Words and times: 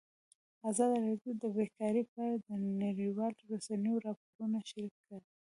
ازادي 0.69 0.97
راډیو 1.07 1.31
د 1.43 1.45
بیکاري 1.55 2.03
په 2.11 2.17
اړه 2.25 2.37
د 2.47 2.49
نړیوالو 2.83 3.47
رسنیو 3.51 4.03
راپورونه 4.05 4.57
شریک 4.69 4.95
کړي. 5.07 5.25